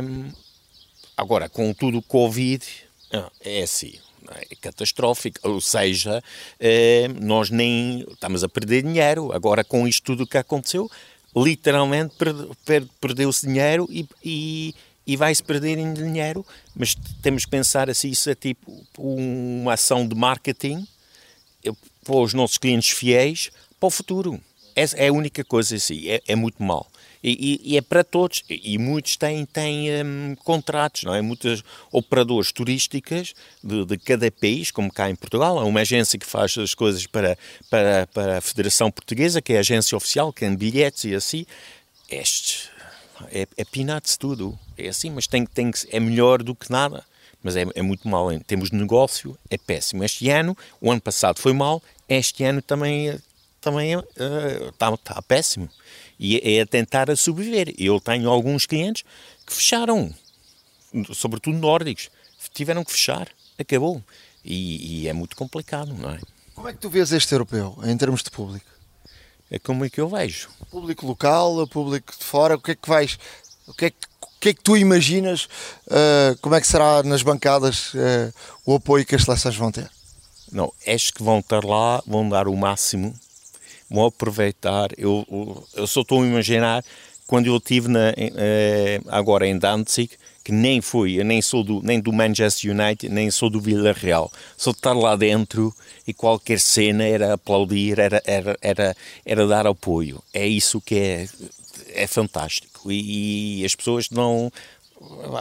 [0.02, 0.30] hum,
[1.16, 2.64] agora com tudo o Covid,
[3.44, 3.94] é assim,
[4.50, 6.22] é catastrófico, ou seja,
[6.60, 10.90] hum, nós nem estamos a perder dinheiro, agora com isto tudo que aconteceu,
[11.34, 12.14] literalmente
[13.00, 14.74] perdeu-se dinheiro e, e,
[15.06, 20.14] e vai-se perder dinheiro, mas temos que pensar assim, isso é tipo uma ação de
[20.14, 20.86] marketing
[22.04, 24.40] para os nossos clientes fiéis para o futuro.
[24.74, 26.86] Essa é a única coisa assim, é, é muito mal.
[27.22, 31.20] E, e, e, é para todos, e muitos têm, têm um, contratos, não é?
[31.20, 36.26] Muitas operadores turísticas de, de, cada país, como cá em Portugal, há uma agência que
[36.26, 37.36] faz as coisas para,
[37.68, 41.46] para, para a Federação Portuguesa, que é a agência oficial, que tem bilhetes e assim.
[42.08, 42.68] Estes
[43.32, 44.56] é, é peanuts tudo.
[44.76, 47.04] É assim, mas tem, tem, é melhor do que nada.
[47.46, 48.32] Mas é, é muito mal.
[48.32, 50.02] Em termos de negócio, é péssimo.
[50.02, 53.16] Este ano, o ano passado foi mal, este ano também
[53.60, 55.70] também está uh, tá péssimo.
[56.18, 57.72] E é a tentar a sobreviver.
[57.78, 59.04] Eu tenho alguns clientes
[59.46, 60.12] que fecharam,
[61.14, 62.10] sobretudo nórdicos,
[62.52, 64.02] tiveram que fechar, acabou.
[64.44, 66.20] E, e, é muito complicado, não é?
[66.52, 68.66] Como é que tu vês este europeu, em termos de público?
[69.48, 70.48] É como é que eu vejo.
[70.68, 73.16] Público local, público de fora, o que é que vais.
[73.68, 73.96] O que é que,
[74.46, 75.48] que, é que tu imaginas?
[75.88, 78.32] Uh, como é que será nas bancadas uh,
[78.64, 79.90] o apoio que as seleções vão ter?
[80.52, 83.12] Não, acho que vão estar lá, vão dar o máximo,
[83.90, 84.90] vão aproveitar.
[84.96, 86.84] Eu, eu, só estou a imaginar
[87.26, 90.10] quando eu estive na, eh, agora em Danzig,
[90.44, 94.30] que nem fui, eu nem sou do, nem do Manchester United, nem sou do Villarreal.
[94.56, 95.74] Só estar lá dentro
[96.06, 100.22] e qualquer cena era aplaudir, era, era, era, era dar apoio.
[100.32, 101.28] É isso que é,
[101.96, 102.90] é fantástico.
[102.90, 104.52] E, e as pessoas não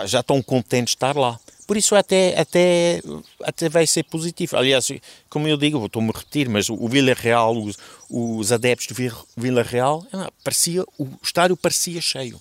[0.05, 1.39] já estão contentes de estar lá.
[1.65, 3.01] Por isso até, até,
[3.43, 4.55] até vai ser positivo.
[4.55, 4.87] Aliás,
[5.29, 7.77] como eu digo, estou-me a repetir, mas o Vila Real, os,
[8.09, 12.39] os adeptos do Vila Real, é parecia, o estádio parecia cheio.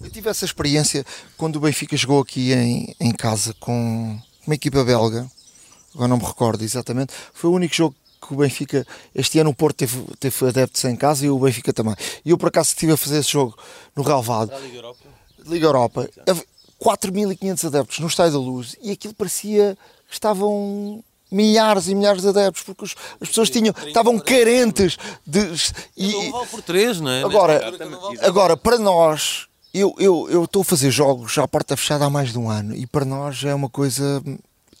[0.00, 1.06] Eu tive essa experiência
[1.36, 5.30] quando o Benfica jogou aqui em, em casa com uma equipa belga,
[5.94, 7.94] agora não me recordo exatamente, foi o único jogo
[8.26, 11.72] que o Benfica, este ano o Porto teve, teve adeptos em casa e o Benfica
[11.72, 11.94] também.
[12.24, 13.56] E eu por acaso estive a fazer esse jogo
[13.94, 14.52] no Relvado.
[14.60, 15.04] Liga Europa.
[15.46, 16.10] Liga Europa.
[16.80, 22.28] 4.500 adeptos no Estádio da Luz e aquilo parecia que estavam milhares e milhares de
[22.28, 25.40] adeptos porque os, as pessoas tinham estavam carentes de
[25.96, 27.24] e, vale por três, não é?
[27.24, 27.72] Agora,
[28.20, 32.32] agora para nós eu, eu, eu estou a fazer jogos à porta fechada há mais
[32.32, 34.22] de um ano e para nós é uma coisa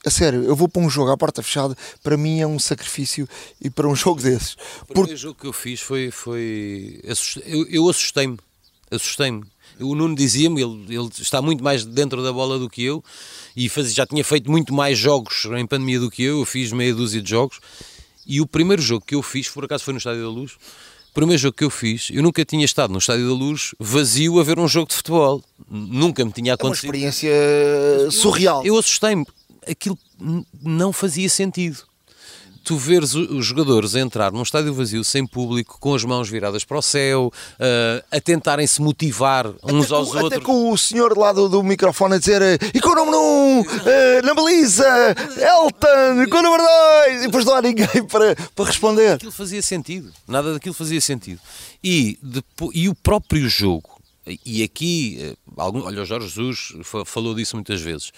[0.04, 3.28] a sério, eu vou para um jogo à porta fechada, para mim é um sacrifício
[3.60, 4.56] e para um jogo desses.
[4.82, 5.16] O primeiro Por...
[5.16, 6.10] jogo que eu fiz foi.
[6.10, 7.00] foi
[7.46, 8.38] eu, eu assustei-me.
[8.90, 9.42] Assustei-me
[9.80, 13.02] o Nuno dizia-me, ele, ele está muito mais dentro da bola do que eu
[13.56, 16.72] e faz, já tinha feito muito mais jogos em pandemia do que eu, eu fiz
[16.72, 17.60] meia dúzia de jogos
[18.26, 21.14] e o primeiro jogo que eu fiz, por acaso foi no Estádio da Luz, o
[21.14, 24.42] primeiro jogo que eu fiz, eu nunca tinha estado no Estádio da Luz vazio a
[24.42, 25.42] ver um jogo de futebol.
[25.70, 26.86] Nunca me tinha acontecido.
[26.86, 28.62] É uma experiência surreal.
[28.64, 29.24] Eu, eu assustei-me.
[29.68, 29.98] Aquilo
[30.62, 31.84] não fazia sentido
[32.64, 36.78] tu veres os jogadores entrar num estádio vazio, sem público, com as mãos viradas para
[36.78, 40.32] o céu, uh, a tentarem se motivar uns até aos com, outros.
[40.32, 43.60] Até com o senhor lá do, do microfone a dizer e com o número 1,
[43.60, 43.64] uh,
[44.24, 46.64] na baliza, Elton, com o número
[47.06, 49.12] 2, e depois não há ninguém para, para responder.
[49.12, 51.40] Aquilo fazia sentido, nada daquilo fazia sentido.
[51.82, 54.00] E, depois, e o próprio jogo,
[54.44, 56.72] e aqui, eh, algum, olha, o Jorge Jesus
[57.04, 58.10] falou disso muitas vezes,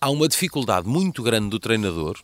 [0.00, 2.18] há uma dificuldade muito grande do treinador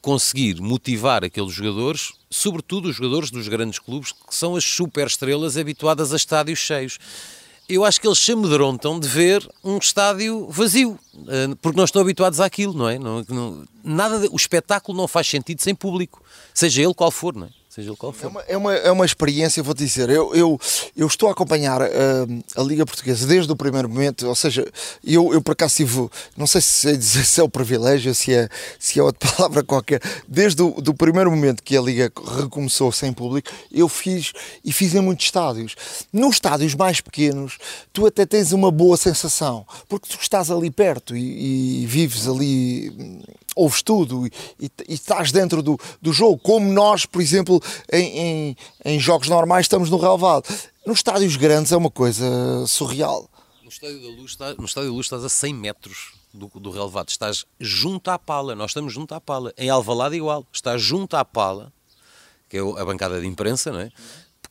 [0.00, 5.56] conseguir motivar aqueles jogadores, sobretudo os jogadores dos grandes clubes, que são as super estrelas
[5.56, 6.98] habituadas a estádios cheios.
[7.68, 10.98] Eu acho que eles se amedrontam de ver um estádio vazio,
[11.28, 12.98] eh, porque não estão habituados àquilo, não é?
[12.98, 16.20] Não, não, nada, o espetáculo não faz sentido sem público,
[16.52, 17.50] seja ele qual for, não é?
[17.72, 18.26] Seja ele qual for.
[18.26, 20.10] É uma, é uma, é uma experiência, vou-te dizer.
[20.10, 20.60] Eu, eu,
[20.94, 24.70] eu estou a acompanhar uh, a Liga Portuguesa desde o primeiro momento, ou seja,
[25.02, 28.46] eu, eu por acaso tive, não sei se, dizer, se é o privilégio, se é,
[28.78, 33.10] se é outra palavra qualquer, desde o do primeiro momento que a Liga recomeçou sem
[33.10, 34.32] público, eu fiz
[34.62, 35.74] e fiz em muitos estádios.
[36.12, 37.56] Nos estádios mais pequenos,
[37.90, 43.22] tu até tens uma boa sensação, porque tu estás ali perto e, e vives ali
[43.56, 47.60] ouves tudo e, e, e, estás dentro do, do jogo, como nós, por exemplo,
[47.92, 50.48] em, em, em jogos normais estamos no relevado.
[50.86, 53.28] Nos estádios grandes é uma coisa surreal.
[53.62, 57.08] No Estádio da Luz, no Estádio da Luz estás a 100 metros do, do relevado,
[57.08, 59.52] estás junto à pala, nós estamos junto à pala.
[59.56, 61.72] Em Alvalade igual, estás junto à pala,
[62.48, 63.90] que é a bancada de imprensa, não é?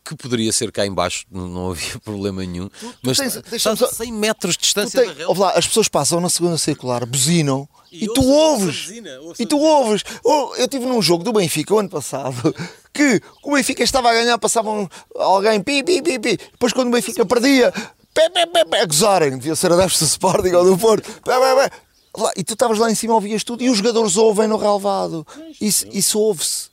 [0.03, 3.81] Que poderia ser cá embaixo, não, não havia problema nenhum, tu, tu mas tens, estás
[3.81, 5.45] a 100 metros de distância tens, da relva.
[5.45, 8.89] Lá, as pessoas passam na segunda circular, buzinam e, e tu ouves,
[9.37, 10.03] e tu ouves.
[10.23, 12.55] Oh, eu tive num jogo do Benfica o ano passado
[12.93, 16.37] que o Benfica estava a ganhar, passavam alguém pi, pi, pi, pi.
[16.37, 17.71] Depois quando o Benfica perdia,
[18.13, 21.39] pé, pé, pé, pé, a gozarem, devia ser a do Sporting ou do Porto, pé,
[21.39, 21.75] pé, pé.
[22.17, 25.25] Lá, e tu estavas lá em cima, ouvias tudo, e os jogadores ouvem no relvado.
[25.61, 26.70] Isso, isso ouve-se.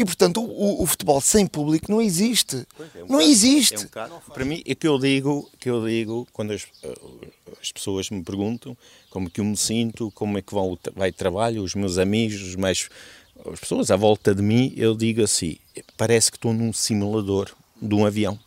[0.00, 2.66] E portanto o, o, futebol sem público não existe.
[2.94, 3.74] É um não existe.
[3.74, 6.98] É um para mim, é que eu digo, que eu digo quando as, eh,
[7.60, 8.74] as, pessoas me perguntam
[9.10, 12.40] como é que eu me sinto, como é que vão, vai trabalho, os meus amigos,
[12.40, 12.88] os mais,
[13.52, 15.58] as pessoas à volta de mim, eu digo assim:
[15.98, 18.40] parece que estou num simulador de um avião.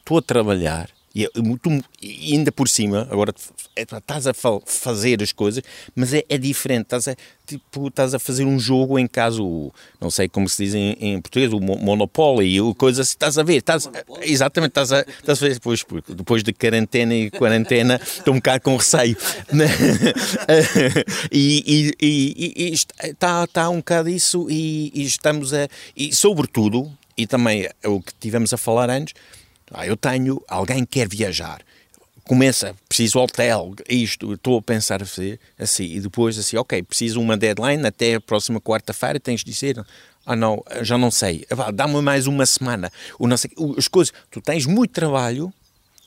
[0.00, 1.28] Estou a trabalhar E,
[1.60, 3.34] tu, e ainda por cima, agora
[3.74, 4.32] é, estás a
[4.64, 5.62] fazer as coisas,
[5.94, 6.82] mas é, é, diferente.
[6.82, 10.74] Estás a, tipo, estás a fazer um jogo em caso, não sei como se diz
[10.74, 13.14] em, em português, o Monopoly, ou coisa assim.
[13.14, 13.90] Estás a ver, estás,
[14.22, 18.62] exatamente, estás a, estás a ver depois, depois de quarentena e quarentena, estou um bocado
[18.62, 19.16] com receio.
[19.52, 19.66] Né?
[21.32, 25.68] e, e, e, está, está um bocado isso, e, e estamos a.
[25.96, 29.12] E sobretudo, e também o que tivemos a falar antes
[29.72, 31.60] ah, eu tenho, alguém quer viajar,
[32.24, 37.86] começa, preciso hotel, isto, estou a pensar assim, e depois assim, ok, preciso uma deadline
[37.86, 39.84] até a próxima quarta-feira, tens de dizer,
[40.24, 44.40] ah não, já não sei, dá-me mais uma semana, o não sei, as coisas, tu
[44.40, 45.52] tens muito trabalho,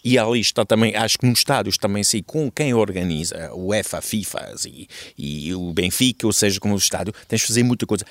[0.04, 4.00] e ali está também, acho que nos estádios também sei com quem organiza, o UEFA,
[4.00, 7.86] a FIFA e, e o Benfica, ou seja, como o estádio, tens de fazer muita
[7.86, 8.06] coisa.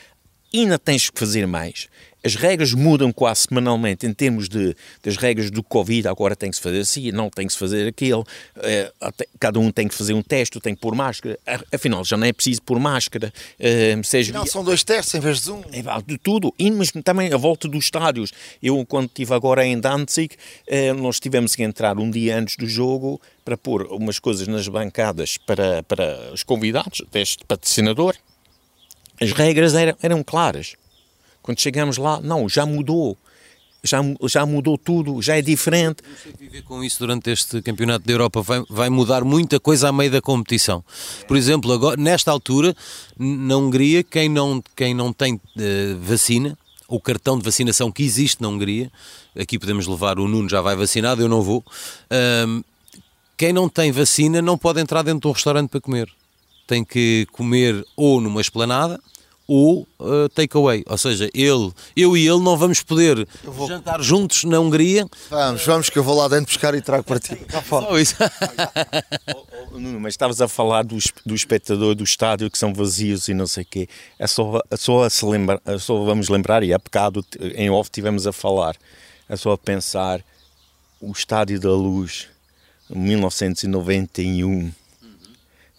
[0.55, 1.88] Ainda tens que fazer mais
[2.25, 6.07] as regras mudam quase semanalmente em termos de, das regras do Covid.
[6.09, 8.25] Agora tem que se fazer assim, não tem que se fazer aquilo.
[8.59, 8.93] É,
[9.41, 11.39] cada um tem que fazer um teste, tem que pôr máscara.
[11.73, 13.33] Afinal, já não é preciso pôr máscara.
[13.59, 14.33] É, seja...
[14.33, 15.63] Não, são dois testes em vez de um.
[15.73, 16.55] É, de tudo.
[16.59, 18.33] E mas também a volta dos estádios.
[18.63, 22.67] Eu, quando estive agora em Danzig, é, nós tivemos que entrar um dia antes do
[22.67, 28.15] jogo para pôr umas coisas nas bancadas para, para os convidados, deste patrocinador.
[29.21, 30.75] As regras eram, eram claras
[31.43, 33.17] quando chegamos lá, não, já mudou.
[33.85, 36.05] Já, já mudou tudo, já é diferente.
[36.39, 40.09] Viver com isso durante este campeonato da Europa vai, vai mudar muita coisa a meio
[40.09, 40.85] da competição.
[41.27, 42.77] Por exemplo, agora, nesta altura,
[43.19, 45.41] na Hungria, quem não, quem não tem uh,
[46.01, 48.89] vacina, o cartão de vacinação que existe na Hungria,
[49.37, 51.59] aqui podemos levar o Nuno, já vai vacinado, eu não vou.
[51.59, 52.65] Uh,
[53.37, 56.09] quem não tem vacina não pode entrar dentro de um restaurante para comer.
[56.69, 59.01] Tem que comer ou numa esplanada
[59.47, 60.85] ou uh, takeaway.
[60.87, 63.69] Ou seja, ele, eu e ele não vamos poder vou...
[63.69, 65.07] jantar juntos na Hungria.
[65.31, 67.37] Vamos, vamos, que eu vou lá dentro buscar e trago para ti.
[67.69, 68.17] Só isso.
[70.01, 73.63] mas estavas a falar do, do espectador do estádio que são vazios e não sei
[73.63, 73.89] o quê.
[74.19, 77.25] É só, é só, a se lembra, é só vamos lembrar, e há bocado
[77.55, 78.77] em off tivemos a falar,
[79.29, 80.23] é só a pensar
[81.01, 82.29] o Estádio da Luz,
[82.91, 84.73] 1991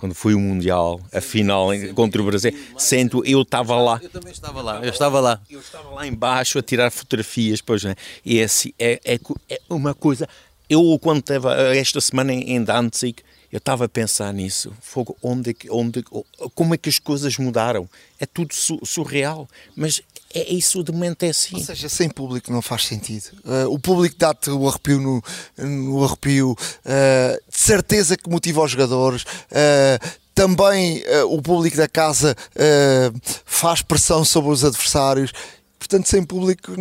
[0.04, 4.02] quando foi o Mundial, a final contra o Brasil, sendo eu estava lá.
[4.04, 5.42] Eu também estava lá, eu estava lá.
[5.50, 7.96] Eu estava lá embaixo a tirar fotografias, pois, né?
[8.26, 9.18] e é, assim, é, é,
[9.50, 10.28] é uma coisa.
[10.70, 14.74] Eu, quando estava esta semana em Danzig, eu estava a pensar nisso.
[14.82, 16.04] Fogo, onde, onde,
[16.56, 17.88] como é que as coisas mudaram?
[18.20, 18.52] É tudo
[18.84, 19.48] surreal.
[19.76, 20.02] Mas
[20.34, 21.58] é isso de momento é assim.
[21.58, 23.26] Ou seja, sem público não faz sentido.
[23.46, 25.24] Uh, o público dá-te o arrepio no,
[25.56, 29.22] no arrepio, uh, de certeza que motiva os jogadores.
[29.22, 32.36] Uh, também o público da casa
[33.46, 35.32] faz pressão sobre os adversários.
[35.78, 36.72] Portanto, sem público,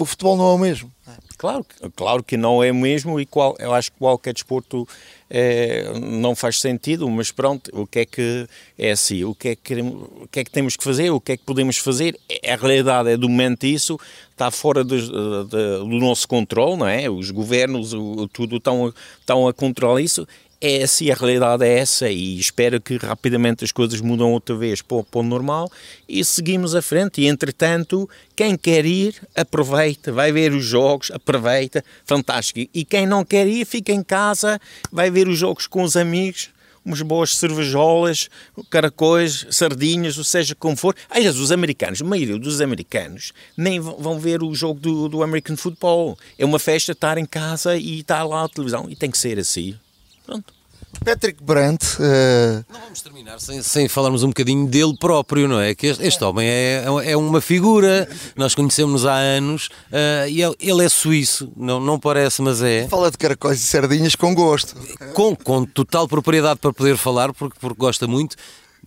[0.00, 0.90] o futebol não é o mesmo.
[1.36, 4.88] Claro, claro que não é o mesmo e qual, eu acho que qualquer desporto
[5.36, 8.46] é, não faz sentido, mas pronto, o que é que
[8.78, 11.32] é assim, o que é que, o que é que temos que fazer, o que
[11.32, 13.98] é que podemos fazer, é, a realidade é do momento isso,
[14.30, 17.10] está fora de, de, do nosso controle, não é?
[17.10, 20.24] Os governos, o, tudo estão, estão a controlar isso
[20.66, 24.80] é assim, a realidade é essa e espero que rapidamente as coisas mudam outra vez
[24.80, 25.70] para o, para o normal
[26.08, 27.20] e seguimos à frente.
[27.20, 32.70] E entretanto, quem quer ir, aproveita, vai ver os jogos, aproveita, fantástico.
[32.72, 34.58] E quem não quer ir, fica em casa,
[34.90, 36.48] vai ver os jogos com os amigos,
[36.82, 38.30] umas boas cervejolas,
[38.70, 40.96] caracóis, sardinhas, ou seja, como for.
[41.10, 45.58] Aliás, os americanos, a maioria dos americanos, nem vão ver o jogo do, do American
[45.58, 46.18] Football.
[46.38, 48.88] É uma festa estar em casa e estar lá a televisão.
[48.88, 49.76] E tem que ser assim.
[50.24, 50.53] Pronto.
[51.00, 51.84] Patrick Brandt.
[51.98, 52.64] Uh...
[52.72, 55.74] Não vamos terminar sem, sem falarmos um bocadinho dele próprio, não é?
[55.74, 60.54] Que este, este homem é, é uma figura, nós conhecemos há anos uh, e ele,
[60.60, 62.86] ele, é suíço, não, não parece, mas é.
[62.88, 64.74] Fala de caracóis e sardinhas com gosto.
[65.14, 68.36] Com, com total propriedade para poder falar, porque, porque gosta muito.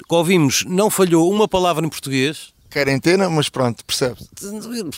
[0.10, 4.18] Ouvimos, não falhou uma palavra em português, quarentena, mas pronto, percebe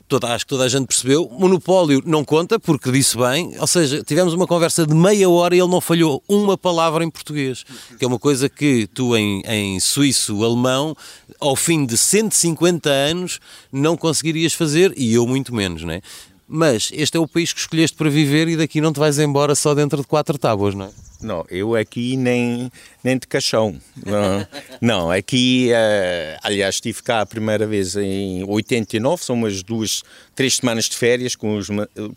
[0.07, 1.29] toda, Acho que toda a gente percebeu.
[1.31, 5.59] Monopólio não conta, porque disse bem, ou seja, tivemos uma conversa de meia hora e
[5.59, 7.63] ele não falhou uma palavra em português,
[7.97, 10.95] que é uma coisa que tu em, em suíço, alemão,
[11.39, 13.39] ao fim de 150 anos,
[13.71, 16.01] não conseguirias fazer, e eu muito menos, não é?
[16.47, 19.53] Mas este é o país que escolheste para viver e daqui não te vais embora
[19.53, 21.08] só dentro de quatro tábuas, não é?
[21.21, 22.71] Não, eu aqui nem,
[23.03, 23.75] nem de caixão.
[24.05, 24.47] Não,
[24.79, 30.01] não aqui, uh, aliás, estive cá a primeira vez em 89, são umas duas,
[30.33, 31.67] três semanas de férias com os,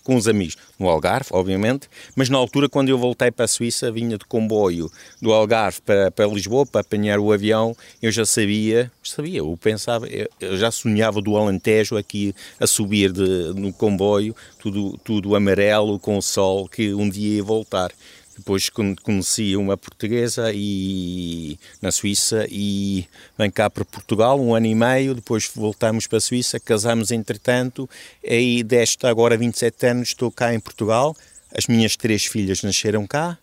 [0.05, 3.91] com os amigos, no Algarve, obviamente, mas na altura, quando eu voltei para a Suíça,
[3.91, 4.89] vinha de comboio
[5.21, 10.07] do Algarve para, para Lisboa, para apanhar o avião, eu já sabia, sabia, eu pensava,
[10.09, 16.17] eu já sonhava do Alentejo aqui a subir de, no comboio, tudo, tudo amarelo, com
[16.17, 17.91] o sol, que um dia ia voltar.
[18.37, 23.07] Depois conheci uma portuguesa e, na Suíça e
[23.39, 27.89] vem cá para Portugal um ano e meio, depois voltamos para a Suíça, casamos entretanto,
[28.25, 31.15] e desta agora 27 anos estou cá em Portugal,
[31.55, 33.39] as minhas três filhas nasceram cá.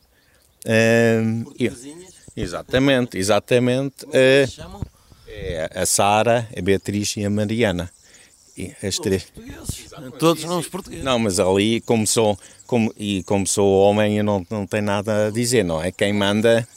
[0.65, 1.45] Um,
[2.35, 4.05] exatamente, exatamente.
[4.05, 4.81] Como é que chamam?
[5.27, 7.91] É a Sara, a Beatriz e a Mariana.
[8.83, 9.27] As três.
[10.17, 11.03] Todos nomes portugueses.
[11.03, 15.27] Não, mas ali, como sou, como, e como sou homem, eu não, não tenho nada
[15.27, 15.91] a dizer, não é?
[15.91, 16.67] Quem manda.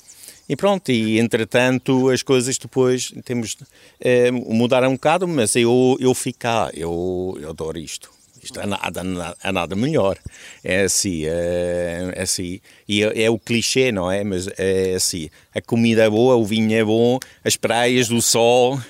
[0.49, 3.57] E pronto, e entretanto as coisas depois temos
[4.01, 8.11] é, mudaram um bocado, mas eu, eu ficar, eu, eu adoro isto.
[8.43, 9.03] Isto é nada,
[9.43, 10.19] é nada melhor.
[10.65, 12.61] É assim, é, é assim.
[12.89, 14.25] E é, é, o clichê, não é?
[14.25, 15.31] Mas é assim.
[15.55, 18.81] A comida é boa, o vinho é bom, as praias, o sol,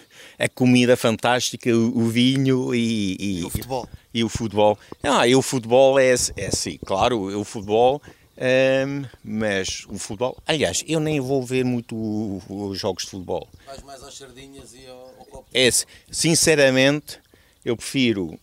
[0.42, 3.88] a comida fantástica, o, o vinho e, e, e, o futebol.
[4.12, 4.78] E o futebol.
[5.02, 8.02] Ah, e o futebol é, é assim, claro, o futebol.
[8.34, 11.94] Um, mas o futebol, aliás, eu nem vou ver muito
[12.48, 13.46] os jogos de futebol.
[13.66, 15.46] Vais mais às sardinhas e ao, ao copo.
[15.54, 15.68] É,
[16.10, 17.20] sinceramente,
[17.64, 18.36] eu prefiro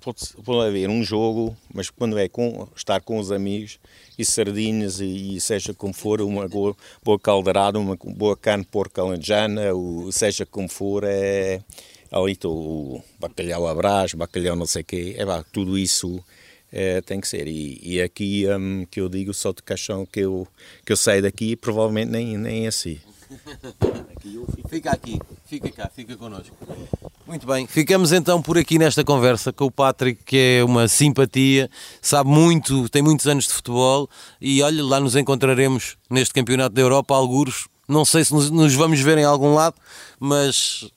[0.00, 3.78] pode, pode haver um jogo, mas quando é com, estar com os amigos
[4.18, 6.74] e sardinhas e, e seja como for, uma boa,
[7.22, 11.60] caldeirada, uma boa carne porco alentejana, ou seja como for, é
[12.10, 16.22] ali o bacalhau a brás, bacalhau não sei o quê, é, tudo isso
[16.72, 17.46] é, tem que ser.
[17.46, 20.46] E, e aqui um, que eu digo só de caixão que eu,
[20.84, 22.98] que eu saio daqui, provavelmente nem, nem é assim.
[24.68, 26.54] Fica aqui, fica cá, fica connosco.
[27.26, 31.70] Muito bem, ficamos então por aqui nesta conversa com o Patrick, que é uma simpatia,
[32.00, 34.08] sabe muito, tem muitos anos de futebol
[34.40, 37.68] e olha, lá nos encontraremos neste Campeonato da Europa, alguros.
[37.86, 39.76] Não sei se nos, nos vamos ver em algum lado,
[40.20, 40.90] mas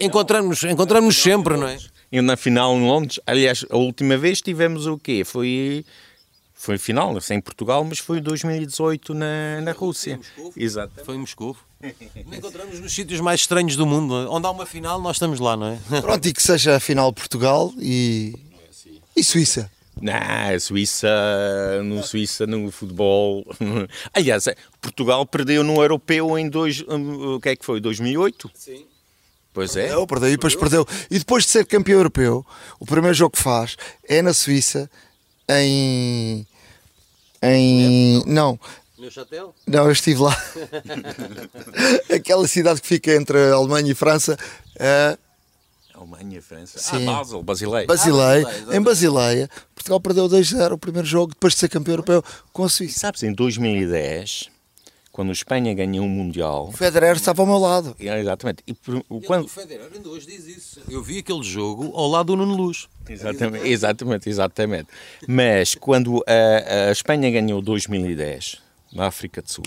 [0.00, 1.78] encontramos, encontramos sempre, não é?
[2.10, 5.24] E na final em Londres, aliás, a última vez tivemos o quê?
[5.24, 5.84] Foi
[6.66, 10.18] foi final, não sei em Portugal, mas foi em 2018 na, na Rússia.
[10.56, 11.04] Exato.
[11.04, 11.56] Foi em Moscou.
[12.32, 14.12] Encontramos nos sítios mais estranhos do mundo.
[14.28, 15.78] Onde há uma final, nós estamos lá, não é?
[16.02, 18.34] Pronto, e que seja a final Portugal e,
[19.14, 19.70] e Suíça.
[20.02, 20.12] Não,
[20.58, 21.08] Suíça,
[21.84, 23.46] no Suíça, no futebol.
[24.12, 24.46] Aliás,
[24.80, 27.80] Portugal perdeu no europeu em dois, o que é que foi?
[27.80, 28.50] 2008?
[28.54, 28.84] Sim.
[29.54, 29.86] Pois é.
[29.86, 30.86] Perdeu, perdeu e depois perdeu.
[31.08, 32.44] E depois de ser campeão europeu,
[32.80, 34.90] o primeiro jogo que faz é na Suíça,
[35.48, 36.44] em.
[37.42, 38.22] Em.
[38.26, 38.58] não.
[38.98, 39.54] Neuchâtel?
[39.66, 40.36] Não, eu estive lá.
[42.14, 44.38] Aquela cidade que fica entre a Alemanha e França.
[44.78, 45.18] É...
[45.94, 46.78] Alemanha e França.
[46.78, 47.06] Sim.
[47.06, 47.86] Ah, Basel, Basileia.
[47.86, 48.64] Basileia.
[48.68, 52.64] Ah, em Basileia, Portugal perdeu 2-0 o primeiro jogo, depois de ser campeão europeu com
[52.64, 53.00] a Suíça.
[53.00, 54.55] Sabes, em 2010
[55.16, 56.68] quando a Espanha ganhou o Mundial.
[56.68, 57.96] O Federer estava ao meu lado.
[57.98, 58.62] É, exatamente.
[58.66, 59.46] E por, quando...
[59.46, 60.82] O Federer ainda hoje diz isso.
[60.90, 62.86] Eu vi aquele jogo ao lado do Nuno Luz.
[63.08, 64.88] Exatamente, exatamente, exatamente.
[65.26, 68.58] Mas quando a, a Espanha ganhou 2010
[68.92, 69.64] na África do Sul,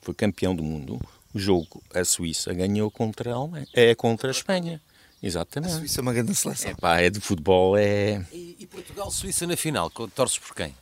[0.00, 0.98] foi campeão do mundo,
[1.34, 4.80] o jogo, a Suíça ganhou contra a, Alemanha, é, contra a Espanha.
[5.22, 5.74] Exatamente.
[5.74, 6.70] A Suíça é uma grande seleção.
[6.70, 8.24] É, pá, é de futebol, é...
[8.32, 10.74] E, e Portugal-Suíça na final, torces por quem?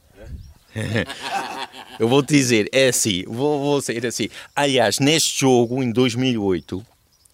[1.99, 4.29] Eu vou te dizer, é assim, vou, vou ser assim.
[4.57, 6.85] Aliás, neste jogo, em 2008,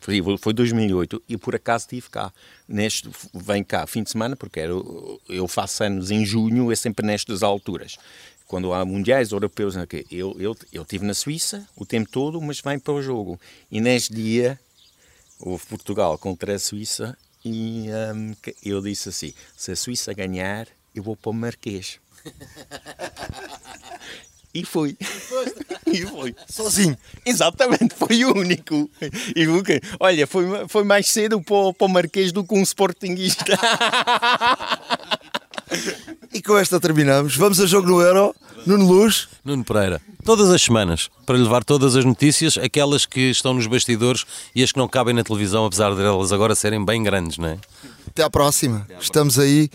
[0.01, 2.33] foi, foi 2008, e por acaso estive cá.
[2.67, 4.73] Neste, vem cá, fim de semana, porque era,
[5.29, 7.97] eu faço anos em junho, é sempre nestas alturas.
[8.47, 9.75] Quando há mundiais europeus,
[10.11, 13.39] eu, eu, eu estive na Suíça o tempo todo, mas vem para o jogo.
[13.71, 14.59] E neste dia,
[15.39, 18.35] houve Portugal contra a Suíça, e um,
[18.65, 22.01] eu disse assim: se a Suíça ganhar, eu vou para o Marquês.
[24.55, 24.97] E foi.
[25.91, 26.37] E foi.
[26.47, 26.95] Sozinho.
[27.25, 28.91] Exatamente, foi o único.
[29.35, 29.47] E,
[29.99, 33.59] olha, foi, foi mais cedo para, para o Marquês do que um Sportingista.
[36.33, 37.37] E com esta terminamos.
[37.37, 38.35] Vamos a jogo no Euro.
[38.67, 39.29] Nuno Luz.
[39.45, 40.01] Nuno Pereira.
[40.25, 44.73] Todas as semanas, para levar todas as notícias, aquelas que estão nos bastidores e as
[44.73, 47.59] que não cabem na televisão, apesar de elas agora serem bem grandes, não é?
[48.07, 48.77] Até à próxima.
[48.77, 49.03] Até à próxima.
[49.03, 49.71] Estamos aí.